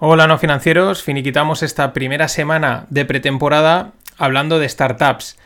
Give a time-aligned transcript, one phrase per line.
[0.00, 5.36] Hola no financieros, finiquitamos esta primera semana de pretemporada hablando de startups.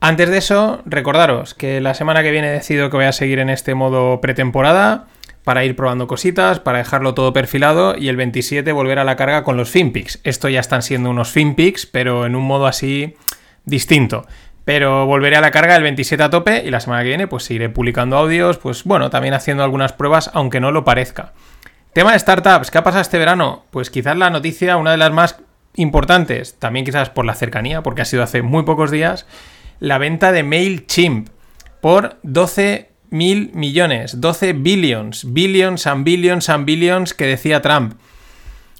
[0.00, 3.50] Antes de eso, recordaros que la semana que viene decido que voy a seguir en
[3.50, 5.06] este modo pretemporada
[5.44, 9.44] para ir probando cositas, para dejarlo todo perfilado y el 27 volver a la carga
[9.44, 10.18] con los FinPix.
[10.24, 13.14] Esto ya están siendo unos FinPix, pero en un modo así
[13.64, 14.26] distinto.
[14.64, 17.44] Pero volveré a la carga el 27 a tope y la semana que viene pues
[17.44, 21.32] seguiré publicando audios, pues bueno, también haciendo algunas pruebas aunque no lo parezca.
[21.92, 23.64] Tema de startups, ¿qué ha pasado este verano?
[23.72, 25.40] Pues quizás la noticia, una de las más
[25.74, 29.26] importantes, también quizás por la cercanía, porque ha sido hace muy pocos días,
[29.80, 31.30] la venta de MailChimp
[31.80, 37.94] por 12 mil millones, 12 billions, billions and billions and billions que decía Trump.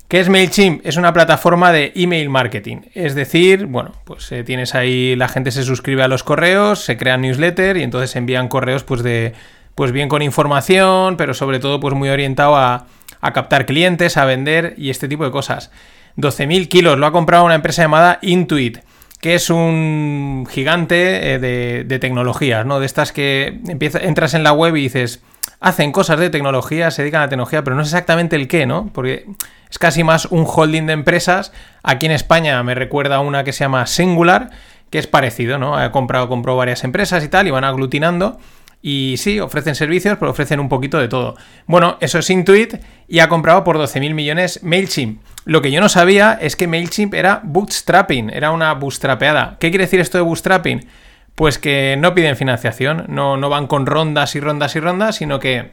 [0.07, 0.87] ¿Qué es MailChimp?
[0.87, 2.83] Es una plataforma de email marketing.
[2.95, 6.97] Es decir, bueno, pues eh, tienes ahí, la gente se suscribe a los correos, se
[6.97, 9.33] crean newsletter y entonces envían correos pues de,
[9.75, 12.87] pues bien con información, pero sobre todo pues muy orientado a,
[13.21, 15.71] a captar clientes, a vender y este tipo de cosas.
[16.17, 18.79] 12.000 kilos, lo ha comprado una empresa llamada Intuit,
[19.21, 21.39] que es un gigante eh,
[21.85, 22.81] de, tecnologías, ¿no?
[22.81, 25.23] De estas que entras en la web y dices,
[25.61, 28.91] hacen cosas de tecnología, se dedican a tecnología, pero no es exactamente el qué, ¿no?
[28.93, 29.27] Porque
[29.71, 31.53] es casi más un holding de empresas.
[31.83, 34.51] Aquí en España me recuerda una que se llama Singular,
[34.89, 35.77] que es parecido, ¿no?
[35.77, 38.39] Ha comprado, compró varias empresas y tal, y van aglutinando.
[38.83, 41.37] Y sí, ofrecen servicios, pero ofrecen un poquito de todo.
[41.67, 42.77] Bueno, eso es Intuit
[43.09, 45.21] y ha comprado por 12.000 millones MailChimp.
[45.45, 49.57] Lo que yo no sabía es que MailChimp era bootstrapping, era una bootstrapeada.
[49.61, 50.87] ¿Qué quiere decir esto de bootstrapping?
[51.35, 55.39] Pues que no piden financiación, no, no van con rondas y rondas y rondas, sino
[55.39, 55.73] que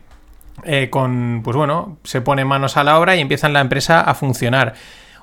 [0.63, 4.15] eh, con, pues bueno, se ponen manos a la obra y empiezan la empresa a
[4.15, 4.73] funcionar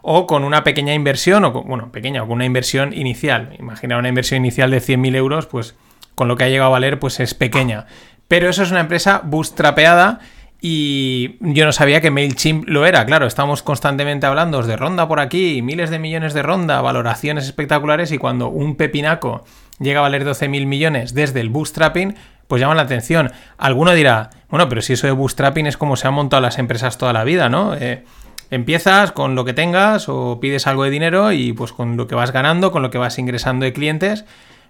[0.07, 3.57] o con una pequeña inversión, o bueno, pequeña, o con una inversión inicial.
[3.59, 5.77] Imagina una inversión inicial de 100.000 euros, pues
[6.15, 7.87] con lo que ha llegado a valer, pues es pequeña.
[8.29, 10.21] Pero eso es una empresa bootstrapeada
[10.61, 13.05] y yo no sabía que MailChimp lo era.
[13.05, 18.13] Claro, estamos constantemente hablando de ronda por aquí, miles de millones de ronda, valoraciones espectaculares
[18.13, 19.45] y cuando un pepinaco
[19.79, 22.15] llega a valer 12.000 millones desde el bootstrapping,
[22.49, 23.31] pues llama la atención.
[23.59, 26.97] Alguno dirá, bueno, pero si eso de bootstrapping es como se han montado las empresas
[26.97, 27.75] toda la vida, ¿no?
[27.75, 28.05] Eh,
[28.51, 32.15] empiezas con lo que tengas o pides algo de dinero y pues con lo que
[32.15, 34.25] vas ganando, con lo que vas ingresando de clientes,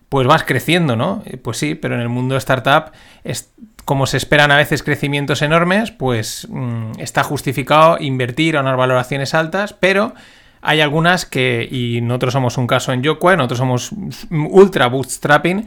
[0.08, 1.22] pues vas creciendo, ¿no?
[1.26, 2.92] Eh, pues sí, pero en el mundo startup,
[3.24, 3.52] es,
[3.84, 9.34] como se esperan a veces crecimientos enormes, pues mm, está justificado invertir a unas valoraciones
[9.34, 10.14] altas, pero
[10.62, 13.90] hay algunas que, y nosotros somos un caso en Yokwa, nosotros somos
[14.30, 15.66] ultra bootstrapping,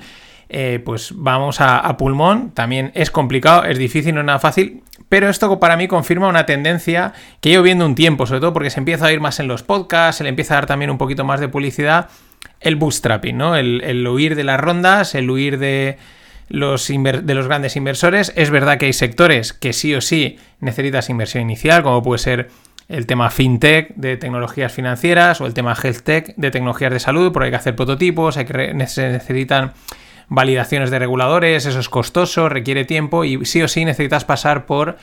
[0.49, 4.81] eh, pues vamos a, a, pulmón, también es complicado, es difícil, no es nada fácil,
[5.09, 8.69] pero esto para mí confirma una tendencia que llevo viendo un tiempo, sobre todo porque
[8.69, 10.97] se empieza a oír más en los podcasts, se le empieza a dar también un
[10.97, 12.09] poquito más de publicidad,
[12.59, 13.55] el bootstrapping, ¿no?
[13.55, 15.97] El, huir de las rondas, el huir de
[16.49, 18.33] los, de los grandes inversores.
[18.35, 22.49] Es verdad que hay sectores que sí o sí necesitas inversión inicial, como puede ser
[22.89, 27.31] el tema fintech de tecnologías financieras o el tema health tech de tecnologías de salud,
[27.31, 29.73] porque hay que hacer prototipos, hay que se necesitan
[30.29, 34.97] validaciones de reguladores, eso es costoso, requiere tiempo y sí o sí necesitas pasar por,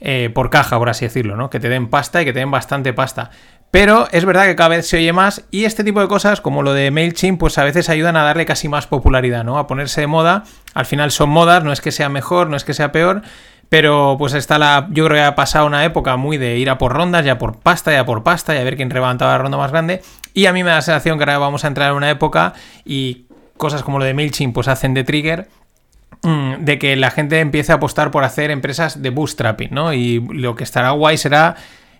[0.00, 1.50] eh, por caja, por así decirlo, ¿no?
[1.50, 3.30] Que te den pasta y que te den bastante pasta.
[3.70, 6.62] Pero es verdad que cada vez se oye más y este tipo de cosas, como
[6.62, 9.58] lo de MailChimp, pues a veces ayudan a darle casi más popularidad, ¿no?
[9.58, 10.44] A ponerse de moda.
[10.72, 13.22] Al final son modas, no es que sea mejor, no es que sea peor,
[13.68, 14.88] pero pues está la.
[14.90, 17.58] Yo creo que ha pasado una época muy de ir a por rondas, ya por
[17.58, 20.02] pasta, ya por pasta, y a ver quién levantaba la ronda más grande.
[20.32, 22.54] Y a mí me da la sensación que ahora vamos a entrar en una época
[22.84, 25.48] y cosas como lo de MailChimp pues hacen de trigger
[26.22, 29.92] mm, de que la gente empiece a apostar por hacer empresas de bootstrapping, ¿no?
[29.92, 31.56] Y lo que estará guay será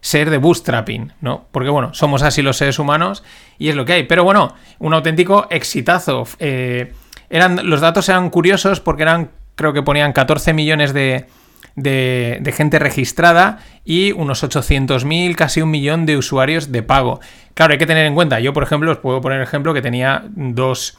[0.07, 1.49] ser de bootstrapping, ¿no?
[1.51, 3.25] Porque bueno, somos así los seres humanos
[3.59, 4.03] y es lo que hay.
[4.05, 6.29] Pero bueno, un auténtico exitazo.
[6.39, 6.93] Eh,
[7.29, 11.27] eran, los datos eran curiosos porque eran, creo que ponían 14 millones de,
[11.75, 17.19] de, gente registrada y unos 800.000, casi un millón de usuarios de pago.
[17.55, 20.23] Claro, hay que tener en cuenta, yo por ejemplo os puedo poner ejemplo que tenía
[20.37, 20.99] dos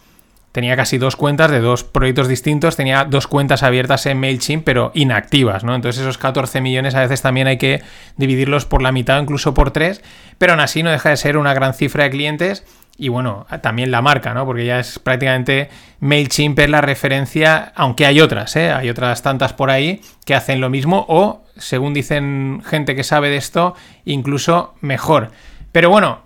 [0.57, 4.89] tenía casi dos cuentas de dos proyectos distintos, tenía dos cuentas abiertas en MailChimp, pero
[4.95, 5.75] inactivas, ¿no?
[5.75, 7.83] Entonces esos 14 millones a veces también hay que
[8.15, 10.01] dividirlos por la mitad o incluso por tres,
[10.39, 12.65] pero aún así no deja de ser una gran cifra de clientes
[12.97, 14.47] y bueno, también la marca, ¿no?
[14.47, 18.71] Porque ya es prácticamente MailChimp es la referencia, aunque hay otras, ¿eh?
[18.71, 23.29] Hay otras tantas por ahí que hacen lo mismo o, según dicen gente que sabe
[23.29, 25.29] de esto, incluso mejor.
[25.71, 26.21] Pero bueno,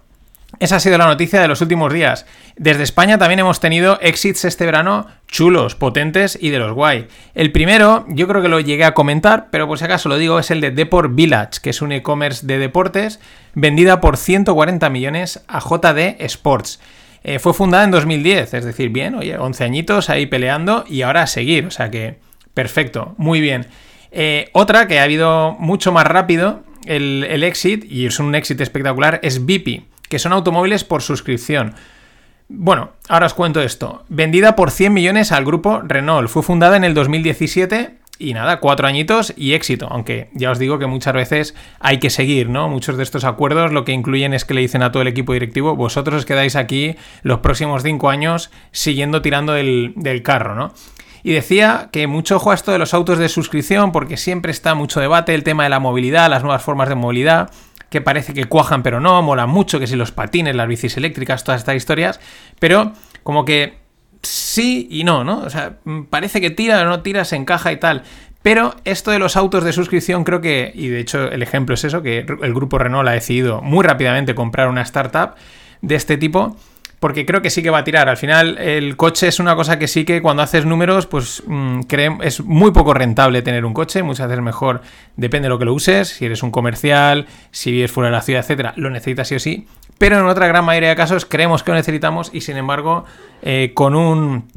[0.61, 2.27] esa ha sido la noticia de los últimos días.
[2.55, 7.07] Desde España también hemos tenido exits este verano chulos, potentes y de los guay.
[7.33, 10.37] El primero, yo creo que lo llegué a comentar, pero por si acaso lo digo,
[10.37, 13.19] es el de Deport Village, que es un e-commerce de deportes
[13.55, 16.79] vendida por 140 millones a JD Sports.
[17.23, 21.23] Eh, fue fundada en 2010, es decir, bien, oye, 11 añitos ahí peleando y ahora
[21.23, 22.19] a seguir, o sea que
[22.53, 23.65] perfecto, muy bien.
[24.11, 28.61] Eh, otra que ha habido mucho más rápido el, el exit, y es un exit
[28.61, 31.73] espectacular, es Bipi, que son automóviles por suscripción.
[32.49, 34.03] Bueno, ahora os cuento esto.
[34.09, 36.27] Vendida por 100 millones al grupo Renault.
[36.29, 39.87] Fue fundada en el 2017 y nada, cuatro añitos y éxito.
[39.89, 42.67] Aunque ya os digo que muchas veces hay que seguir, ¿no?
[42.67, 45.31] Muchos de estos acuerdos lo que incluyen es que le dicen a todo el equipo
[45.31, 50.73] directivo, vosotros os quedáis aquí los próximos cinco años siguiendo tirando del, del carro, ¿no?
[51.23, 54.75] Y decía que mucho ojo a esto de los autos de suscripción, porque siempre está
[54.75, 57.49] mucho debate el tema de la movilidad, las nuevas formas de movilidad
[57.91, 61.43] que parece que cuajan pero no, molan mucho, que si los patines, las bicis eléctricas,
[61.43, 62.19] todas estas historias,
[62.57, 63.77] pero como que
[64.23, 65.39] sí y no, ¿no?
[65.41, 65.77] O sea,
[66.09, 68.03] parece que tira o no tira, se encaja y tal.
[68.41, 71.83] Pero esto de los autos de suscripción creo que, y de hecho el ejemplo es
[71.83, 75.35] eso, que el grupo Renault ha decidido muy rápidamente comprar una startup
[75.81, 76.55] de este tipo
[77.01, 78.09] porque creo que sí que va a tirar.
[78.09, 81.81] Al final, el coche es una cosa que sí que cuando haces números, pues mm,
[82.21, 84.03] es muy poco rentable tener un coche.
[84.03, 84.83] Muchas veces mejor,
[85.15, 86.09] depende de lo que lo uses.
[86.09, 89.39] Si eres un comercial, si vives fuera de la ciudad, etcétera, lo necesitas sí o
[89.39, 89.67] sí.
[89.97, 93.05] Pero en otra gran mayoría de casos creemos que lo necesitamos y sin embargo,
[93.41, 94.47] eh, con un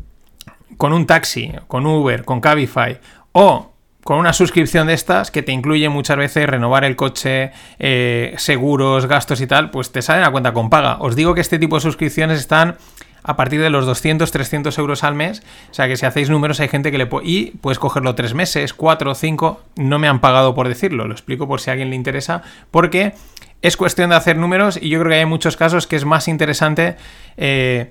[0.76, 2.99] con un taxi, con Uber, con Cabify
[3.32, 3.74] o
[4.04, 9.06] con una suscripción de estas que te incluye muchas veces renovar el coche, eh, seguros,
[9.06, 10.98] gastos y tal, pues te salen a cuenta con paga.
[11.00, 12.76] Os digo que este tipo de suscripciones están
[13.22, 15.42] a partir de los 200, 300 euros al mes.
[15.70, 17.26] O sea que si hacéis números hay gente que le puede...
[17.26, 19.62] Y puedes cogerlo tres meses, cuatro, cinco.
[19.76, 22.42] No me han pagado por decirlo, lo explico por si a alguien le interesa.
[22.70, 23.14] Porque
[23.62, 26.28] es cuestión de hacer números y yo creo que hay muchos casos que es más
[26.28, 26.96] interesante...
[27.38, 27.90] Eh,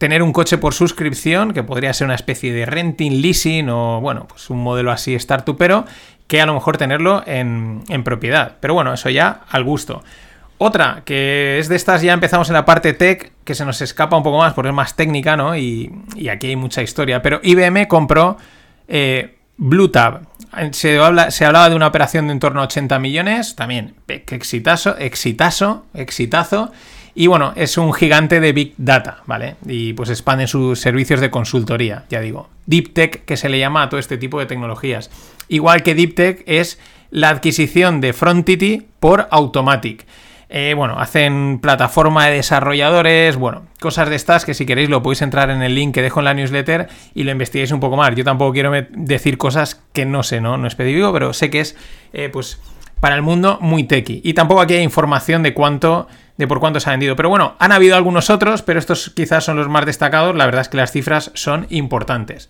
[0.00, 4.26] tener un coche por suscripción, que podría ser una especie de renting, leasing o, bueno,
[4.26, 5.14] pues un modelo así
[5.58, 5.84] pero
[6.26, 8.56] que a lo mejor tenerlo en, propiedad.
[8.60, 10.02] Pero bueno, eso ya al gusto.
[10.56, 14.16] Otra, que es de estas, ya empezamos en la parte tech, que se nos escapa
[14.16, 15.54] un poco más porque es más técnica, ¿no?
[15.54, 15.92] Y,
[16.32, 17.20] aquí hay mucha historia.
[17.20, 18.38] Pero IBM compró
[18.88, 20.22] eh, BlueTab.
[20.70, 20.98] Se,
[21.28, 25.84] se hablaba de una operación de en torno a 80 millones, también, que exitazo, exitazo,
[25.92, 26.72] exitazo.
[27.14, 29.56] Y bueno, es un gigante de Big Data, ¿vale?
[29.66, 32.48] Y pues expande sus servicios de consultoría, ya digo.
[32.66, 35.10] Deep Tech, que se le llama a todo este tipo de tecnologías.
[35.48, 36.78] Igual que Deep Tech es
[37.10, 40.06] la adquisición de Frontity por Automatic.
[40.52, 45.22] Eh, bueno, hacen plataforma de desarrolladores, bueno, cosas de estas que si queréis lo podéis
[45.22, 48.12] entrar en el link que dejo en la newsletter y lo investiguéis un poco más.
[48.16, 50.58] Yo tampoco quiero decir cosas que no sé, ¿no?
[50.58, 51.76] No es específico, pero sé que es,
[52.12, 52.58] eh, pues,
[53.00, 54.20] para el mundo muy techy.
[54.22, 56.06] Y tampoco aquí hay información de cuánto
[56.40, 57.16] de por cuánto se ha vendido.
[57.16, 60.34] Pero bueno, han habido algunos otros, pero estos quizás son los más destacados.
[60.34, 62.48] La verdad es que las cifras son importantes.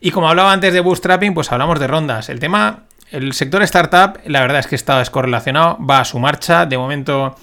[0.00, 2.28] Y como hablaba antes de bootstrapping, pues hablamos de rondas.
[2.28, 6.64] El tema, el sector startup, la verdad es que está descorrelacionado, va a su marcha.
[6.64, 7.34] De momento,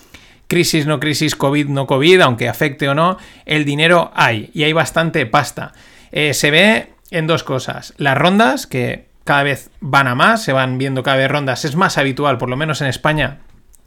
[0.48, 4.72] crisis, no crisis, COVID, no COVID, aunque afecte o no, el dinero hay y hay
[4.72, 5.74] bastante pasta.
[6.14, 7.94] Eh, se ve en dos cosas.
[7.98, 11.66] Las rondas, que cada vez van a más, se van viendo cada vez rondas.
[11.66, 13.40] Es más habitual, por lo menos en España,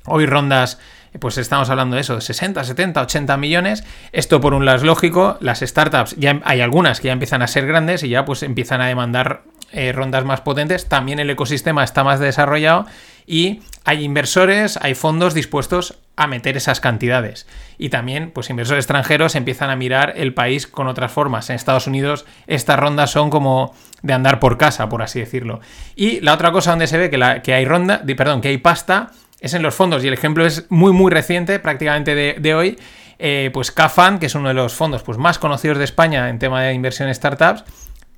[0.05, 0.79] hoy rondas
[1.21, 3.85] pues estamos hablando de eso, de 60, 70, 80 millones.
[4.13, 7.47] Esto por un lado es lógico, las startups, ya hay algunas que ya empiezan a
[7.47, 9.43] ser grandes y ya pues empiezan a demandar
[9.73, 12.87] eh, rondas más potentes, también el ecosistema está más desarrollado
[13.27, 17.47] y hay inversores, hay fondos dispuestos a meter esas cantidades.
[17.77, 21.49] Y también, pues inversores extranjeros empiezan a mirar el país con otras formas.
[21.49, 25.61] En Estados Unidos estas rondas son como de andar por casa, por así decirlo.
[25.97, 29.11] Y la otra cosa donde se ve que, hay ronda, perdón, que hay pasta,
[29.41, 30.05] es en los fondos.
[30.05, 32.79] Y el ejemplo es muy muy reciente, prácticamente de, hoy,
[33.19, 36.39] eh, pues CAFAN, que es uno de los fondos pues, más conocidos de España en
[36.39, 37.65] tema de inversión en startups,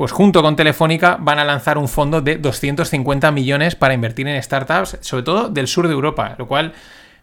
[0.00, 4.42] pues junto con Telefónica van a lanzar un fondo de 250 millones para invertir en
[4.42, 6.72] startups, sobre todo del sur de Europa, lo cual,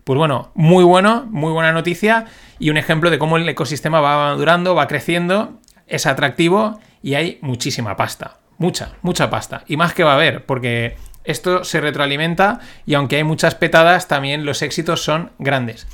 [0.04, 2.26] pues bueno, muy bueno, muy buena noticia
[2.60, 7.40] y un ejemplo de cómo el ecosistema va madurando, va creciendo, es atractivo y hay
[7.42, 12.60] muchísima pasta, mucha, mucha pasta, y más que va a haber, porque esto se retroalimenta
[12.86, 15.88] y aunque hay muchas petadas, también los éxitos son grandes.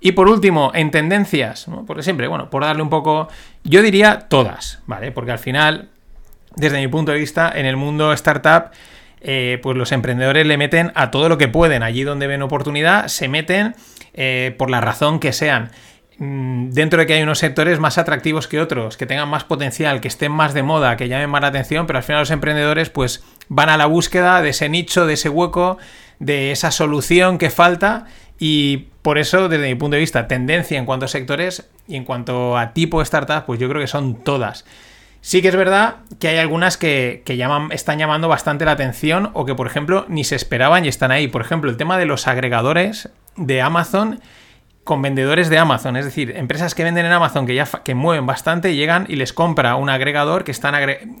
[0.00, 3.28] Y por último, en tendencias, porque siempre, bueno, por darle un poco,
[3.62, 5.12] yo diría todas, ¿vale?
[5.12, 5.90] Porque al final,
[6.56, 8.72] desde mi punto de vista, en el mundo startup,
[9.20, 11.84] eh, pues los emprendedores le meten a todo lo que pueden.
[11.84, 13.76] Allí donde ven oportunidad, se meten
[14.14, 15.70] eh, por la razón que sean.
[16.24, 20.00] Mm, dentro de que hay unos sectores más atractivos que otros, que tengan más potencial,
[20.00, 22.90] que estén más de moda, que llamen más la atención, pero al final los emprendedores
[22.90, 25.78] pues van a la búsqueda de ese nicho, de ese hueco,
[26.20, 28.04] de esa solución que falta
[28.38, 32.04] y por eso desde mi punto de vista tendencia en cuanto a sectores y en
[32.04, 34.64] cuanto a tipo de startup pues yo creo que son todas.
[35.22, 37.24] Sí que es verdad que hay algunas que,
[37.72, 41.26] están llamando bastante la atención o que por ejemplo ni se esperaban y están ahí.
[41.26, 44.20] Por ejemplo el tema de los agregadores de Amazon
[44.84, 48.26] con vendedores de Amazon, es decir, empresas que venden en Amazon que ya que mueven
[48.26, 50.74] bastante, llegan y les compra un agregador que están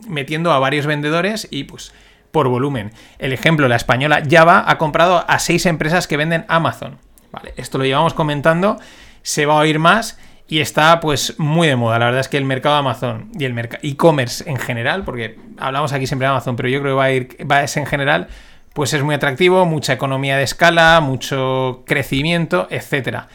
[0.08, 1.92] metiendo a varios vendedores y pues
[2.32, 2.90] por volumen.
[3.18, 6.98] El ejemplo, la española Java ha comprado a seis empresas que venden Amazon.
[7.30, 8.78] Vale, esto lo llevamos comentando,
[9.22, 11.98] se va a oír más y está pues muy de moda.
[11.98, 15.92] La verdad es que el mercado de Amazon y el e-commerce en general, porque hablamos
[15.92, 18.28] aquí siempre de Amazon, pero yo creo que va a ir, va en general,
[18.72, 23.28] pues es muy atractivo, mucha economía de escala, mucho crecimiento, etcétera.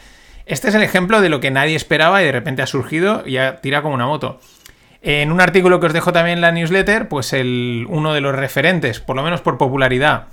[0.48, 3.32] Este es el ejemplo de lo que nadie esperaba y de repente ha surgido y
[3.32, 4.40] ya tira como una moto.
[5.02, 8.34] En un artículo que os dejo también en la newsletter, pues el, uno de los
[8.34, 10.28] referentes, por lo menos por popularidad,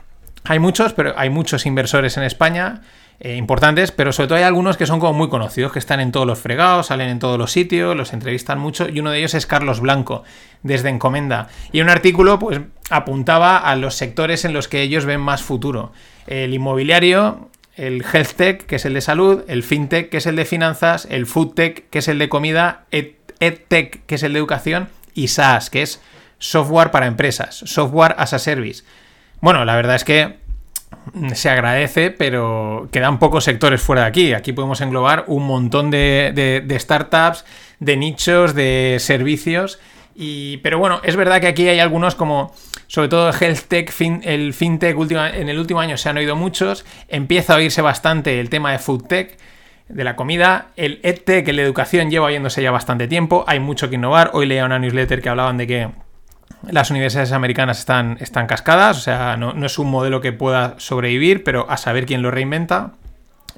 [0.46, 2.82] hay muchos, pero hay muchos inversores en España
[3.20, 6.14] eh, importantes, pero sobre todo hay algunos que son como muy conocidos, que están en
[6.14, 9.34] todos los fregados, salen en todos los sitios, los entrevistan mucho, y uno de ellos
[9.34, 10.24] es Carlos Blanco,
[10.64, 11.50] desde Encomenda.
[11.74, 15.92] Y un artículo, pues, apuntaba a los sectores en los que ellos ven más futuro.
[16.28, 20.36] El inmobiliario, el health tech, que es el de salud, el fintech, que es el
[20.36, 24.40] de finanzas, el food tech, que es el de comida, edtech, que es el de
[24.40, 26.02] educación, y SaaS, que es
[26.40, 28.84] software para empresas, software as a service.
[29.42, 30.38] Bueno, la verdad es que
[31.34, 34.34] se agradece, pero quedan pocos sectores fuera de aquí.
[34.34, 37.46] Aquí podemos englobar un montón de, startups,
[37.80, 39.80] de nichos, de servicios.
[40.16, 42.54] Y, pero bueno, es verdad que aquí hay algunos como,
[42.88, 43.94] sobre todo Health Tech,
[44.24, 46.86] el FinTech, en el último año se han oído muchos.
[47.10, 49.38] Empieza a oírse bastante el tema de Food Tech,
[49.90, 50.68] de la comida.
[50.78, 53.44] El EdTech, de educación, lleva oyéndose ya bastante tiempo.
[53.48, 54.32] Hay mucho que innovar.
[54.34, 55.90] Hoy leía una newsletter que hablaban de que
[56.70, 61.44] las universidades americanas están, están cascadas, o sea, no, es un modelo que pueda sobrevivir,
[61.44, 62.94] pero a saber quién lo reinventa.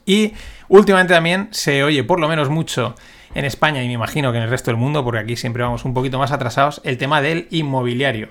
[0.07, 0.33] Y
[0.69, 2.95] últimamente también se oye por lo menos mucho
[3.35, 5.85] en España y me imagino que en el resto del mundo, porque aquí siempre vamos
[5.85, 8.29] un poquito más atrasados, el tema del inmobiliario.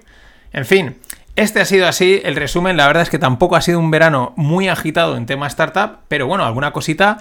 [0.52, 0.97] En fin,
[1.37, 2.78] este ha sido así el resumen.
[2.78, 6.26] La verdad es que tampoco ha sido un verano muy agitado en tema startup, pero
[6.26, 7.18] bueno, alguna cosita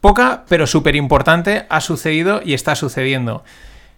[0.00, 3.44] poca, pero súper importante ha sucedido y está sucediendo.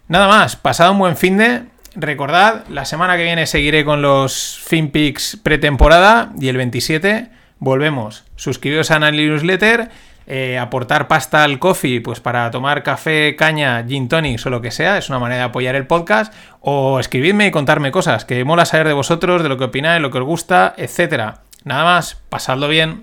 [0.07, 4.59] Nada más, pasado un buen fin de recordad, la semana que viene seguiré con los
[4.65, 8.25] FinPix pretemporada y el 27 volvemos.
[8.35, 9.89] Suscribiros a la newsletter,
[10.27, 14.71] eh, aportar pasta al coffee, pues para tomar café, caña, gin tonic o lo que
[14.71, 18.65] sea, es una manera de apoyar el podcast, o escribidme y contarme cosas, que mola
[18.65, 21.41] saber de vosotros, de lo que opináis, lo que os gusta, etcétera.
[21.63, 22.97] Nada más, pasadlo bien.